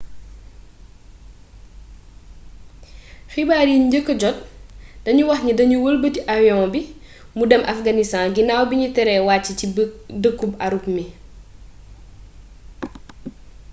[3.33, 4.37] xibaar yiñ njëkka jot
[5.05, 6.81] dañu waxni dañu wëlbati avion bi
[7.37, 9.65] mu dem afghanistan ginaaw bi ñu teree wàcci ci
[10.23, 11.05] dëkkub ürümqi